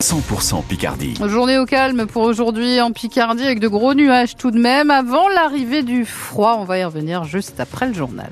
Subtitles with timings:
[0.00, 1.14] 100% Picardie.
[1.26, 5.28] Journée au calme pour aujourd'hui en Picardie avec de gros nuages tout de même avant
[5.28, 6.56] l'arrivée du froid.
[6.60, 8.30] On va y revenir juste après le journal.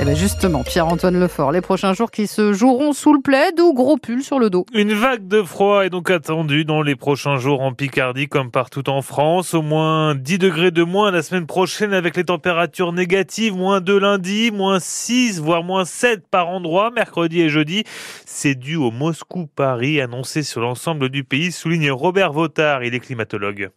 [0.00, 3.74] Et bien justement, Pierre-Antoine Lefort, les prochains jours qui se joueront sous le plaid ou
[3.74, 4.64] gros pull sur le dos.
[4.72, 8.88] Une vague de froid est donc attendue dans les prochains jours en Picardie comme partout
[8.88, 9.52] en France.
[9.52, 13.54] Au moins 10 degrés de moins la semaine prochaine avec les températures négatives.
[13.54, 17.84] Moins 2 lundi, moins 6, voire moins 7 par endroit, mercredi et jeudi.
[18.24, 23.70] C'est dû au Moscou-Paris annoncé sur l'ensemble du pays, souligne Robert Votard, il est climatologue.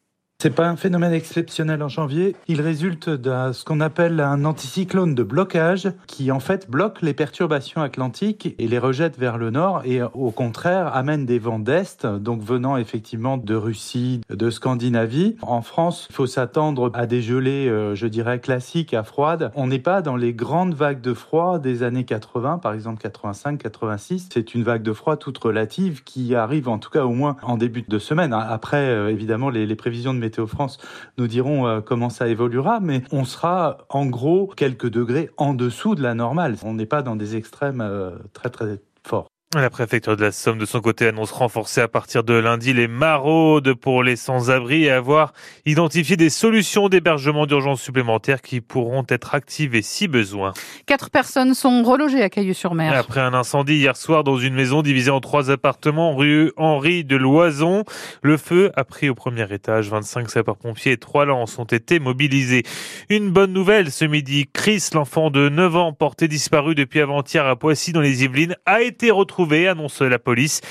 [0.44, 2.36] C'est pas un phénomène exceptionnel en janvier.
[2.50, 7.14] Il résulte de ce qu'on appelle un anticyclone de blocage qui, en fait, bloque les
[7.14, 12.06] perturbations atlantiques et les rejette vers le nord et, au contraire, amène des vents d'est,
[12.06, 15.38] donc venant effectivement de Russie, de Scandinavie.
[15.44, 19.50] En France, il faut s'attendre à des gelées, euh, je dirais, classiques à froides.
[19.56, 23.64] On n'est pas dans les grandes vagues de froid des années 80, par exemple 85,
[23.64, 24.28] 86.
[24.34, 27.56] C'est une vague de froid toute relative qui arrive, en tout cas, au moins en
[27.56, 28.34] début de semaine.
[28.34, 30.80] Après, euh, évidemment, les, les prévisions de météo Météo France
[31.20, 35.94] nous diront euh, comment ça évoluera, mais on sera en gros quelques degrés en dessous
[35.94, 36.56] de la normale.
[36.64, 39.28] On n'est pas dans des extrêmes euh, très très forts.
[39.56, 42.88] La préfecture de la Somme, de son côté, annonce renforcer à partir de lundi les
[42.88, 45.32] maraudes pour les sans-abri et avoir
[45.68, 50.54] identifié des solutions d'hébergement d'urgence supplémentaires qui pourront être activées si besoin.
[50.88, 52.94] Quatre personnes sont relogées à Caillou-sur-Mer.
[52.94, 57.16] Après un incendie hier soir dans une maison divisée en trois appartements, rue Henri de
[57.16, 57.84] Loison,
[58.24, 59.88] le feu a pris au premier étage.
[59.90, 62.64] 25 sapeurs-pompiers et trois lances ont été mobilisés.
[63.10, 64.48] Une bonne nouvelle ce midi.
[64.52, 68.82] Chris, l'enfant de 9 ans porté disparu depuis avant-hier à Poissy dans les Yvelines, a
[68.82, 70.62] été retrouvé annonce la police.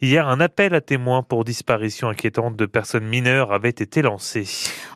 [0.00, 4.48] Hier, un appel à témoins pour disparition inquiétante de personnes mineures avait été lancé.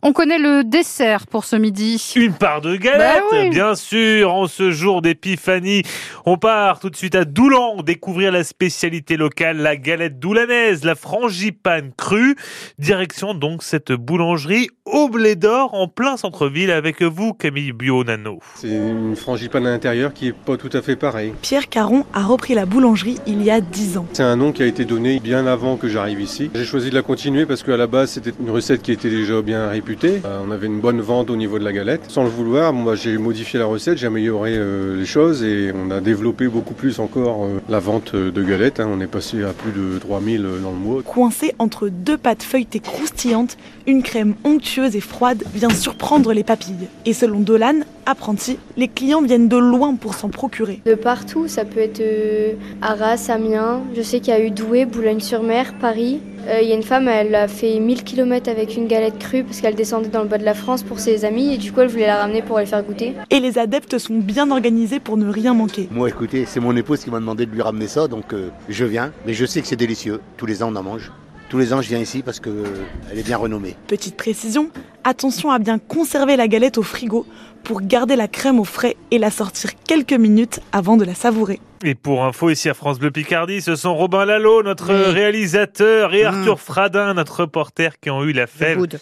[0.02, 2.12] On connaît le dessert pour ce midi.
[2.16, 5.82] Une part de galette, Bah bien sûr, en ce jour d'épiphanie.
[6.24, 10.96] On part tout de suite à Doulan, découvrir la spécialité locale, la galette doulanaise, la
[10.96, 12.34] frangipane crue.
[12.78, 18.40] Direction donc cette boulangerie au blé d'or en plein centre-ville avec vous, Camille Bio-Nano.
[18.56, 21.32] C'est une frangipane à l'intérieur qui est pas tout à fait pareille.
[21.42, 24.06] Pierre Caron a repris la boulangerie il y a 10 ans.
[24.12, 26.50] C'est un nom qui a été donné bien avant que j'arrive ici.
[26.54, 29.42] J'ai choisi de la continuer parce qu'à la base c'était une recette qui était déjà
[29.42, 30.20] bien réputée.
[30.24, 32.02] Euh, on avait une bonne vente au niveau de la galette.
[32.08, 35.90] Sans le vouloir, moi j'ai modifié la recette, j'ai amélioré euh, les choses et on
[35.90, 38.80] a développé beaucoup plus encore euh, la vente de galettes.
[38.80, 38.88] hein.
[38.90, 41.02] On est passé à plus de 3000 dans le mois.
[41.02, 43.56] Coincé entre deux pâtes feuilletées croustillantes,
[43.86, 46.88] une crème onctueuse et froide vient surprendre les papilles.
[47.04, 50.80] Et selon Dolan, apprenti, les clients viennent de loin pour s'en procurer.
[50.86, 53.82] De partout, ça peut être euh, Arras, Amiens.
[53.94, 56.20] Je sais qu'il y a eu Douai, Boulogne-sur-Mer, Paris.
[56.48, 59.42] Euh, Il y a une femme, elle a fait 1000 km avec une galette crue
[59.42, 61.80] parce qu'elle descendait dans le bas de la France pour ses amis et du coup
[61.80, 63.14] elle voulait la ramener pour les faire goûter.
[63.30, 65.88] Et les adeptes sont bien organisés pour ne rien manquer.
[65.90, 68.84] Moi, écoutez, c'est mon épouse qui m'a demandé de lui ramener ça, donc euh, je
[68.84, 69.12] viens.
[69.26, 70.20] Mais je sais que c'est délicieux.
[70.36, 71.10] Tous les ans, on en mange.
[71.48, 72.64] Tous les ans, je viens ici parce que euh,
[73.10, 73.76] elle est bien renommée.
[73.86, 74.68] Petite précision,
[75.04, 77.24] attention à bien conserver la galette au frigo
[77.66, 81.58] pour garder la crème au frais et la sortir quelques minutes avant de la savourer.
[81.84, 85.12] Et pour info, ici à France Bleu Picardie, ce sont Robin Lalo, notre Oui.
[85.12, 86.26] réalisateur, et Mmh.
[86.26, 88.78] Arthur Fradin, notre reporter, qui ont eu la fève.
[88.78, 89.00] Good.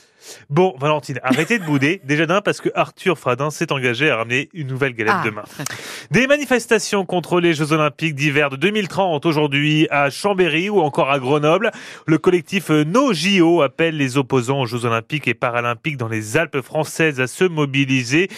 [0.48, 2.00] Bon, Valentine, arrêtez de bouder.
[2.04, 5.42] Déjà d'un, parce que Arthur Fradin s'est engagé à ramener une nouvelle galette Ah, demain.
[6.12, 11.18] Des manifestations contre les Jeux Olympiques d'hiver de 2030 aujourd'hui à Chambéry ou encore à
[11.18, 11.72] Grenoble.
[12.06, 16.62] Le collectif No JO appelle les opposants aux Jeux Olympiques et Paralympiques dans les Alpes
[16.62, 18.28] françaises à se mobiliser.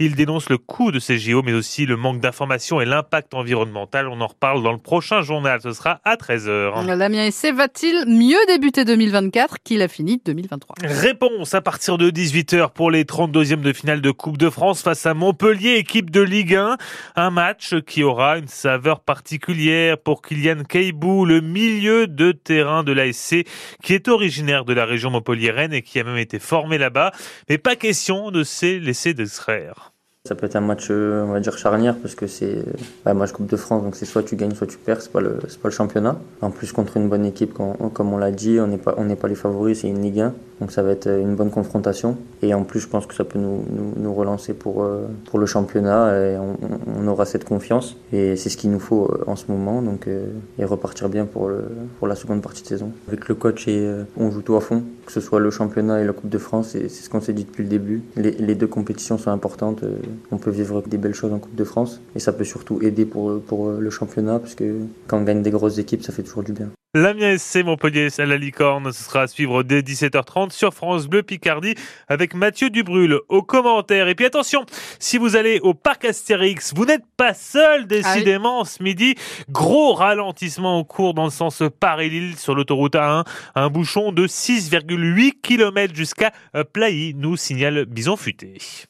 [0.00, 3.85] Il dénonce le coût de ces JO, mais aussi le manque d'informations et l'impact environnemental.
[3.94, 5.60] On en reparle dans le prochain journal.
[5.62, 6.96] Ce sera à 13h.
[6.96, 12.72] Damien Essay va-t-il mieux débuter 2024 qu'il a fini 2023 Réponse à partir de 18h
[12.72, 16.54] pour les 32e de finale de Coupe de France face à Montpellier, équipe de Ligue
[16.54, 16.76] 1.
[17.16, 22.92] Un match qui aura une saveur particulière pour Kylian Keibou, le milieu de terrain de
[22.92, 23.46] l'ASC,
[23.82, 27.12] qui est originaire de la région montpelliéraine et qui a même été formé là-bas.
[27.48, 29.92] Mais pas question de se laisser distraire.
[30.26, 32.64] Ça peut être un match, euh, on va dire, charnière parce que c'est
[33.04, 35.12] bah, un match Coupe de France, donc c'est soit tu gagnes, soit tu perds, c'est
[35.12, 36.16] pas le, pas le championnat.
[36.40, 39.16] En plus, contre une bonne équipe, comme on l'a dit, on n'est pas, on n'est
[39.16, 42.16] pas les favoris, c'est une Ligue 1, donc ça va être une bonne confrontation.
[42.42, 45.38] Et en plus, je pense que ça peut nous, nous, nous relancer pour, euh, pour
[45.38, 46.56] le championnat et on,
[46.98, 47.96] on aura cette confiance.
[48.12, 50.26] Et c'est ce qu'il nous faut euh, en ce moment, donc euh,
[50.58, 51.64] et repartir bien pour, le,
[51.98, 52.90] pour la seconde partie de saison.
[53.08, 56.00] Avec le coach, et, euh, on joue tout à fond, que ce soit le championnat
[56.00, 58.02] et la Coupe de France, c'est ce qu'on s'est dit depuis le début.
[58.16, 59.82] Les, les deux compétitions sont importantes.
[59.82, 59.96] euh,
[60.30, 63.04] on peut vivre des belles choses en Coupe de France et ça peut surtout aider
[63.04, 64.74] pour, pour le championnat parce que
[65.06, 66.68] quand on gagne des grosses équipes, ça fait toujours du bien.
[66.98, 71.22] L'Amiens SC Montpellier à la licorne, ce sera à suivre dès 17h30 sur France Bleu
[71.22, 71.74] Picardie
[72.08, 74.08] avec Mathieu Dubrul au commentaire.
[74.08, 74.64] Et puis attention,
[74.98, 79.14] si vous allez au parc Astérix, vous n'êtes pas seul décidément ce midi.
[79.50, 83.26] Gros ralentissement au cours dans le sens Paris-Lille sur l'autoroute A1.
[83.54, 86.32] Un bouchon de 6,8 km jusqu'à
[86.72, 88.54] Plailly, nous signale Bison Futé.